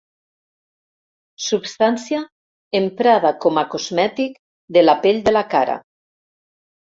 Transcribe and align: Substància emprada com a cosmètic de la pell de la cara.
Substància 1.47 2.21
emprada 2.79 3.31
com 3.45 3.61
a 3.63 3.65
cosmètic 3.75 4.41
de 4.79 4.85
la 4.85 4.95
pell 5.07 5.23
de 5.29 5.35
la 5.37 5.47
cara. 5.55 5.77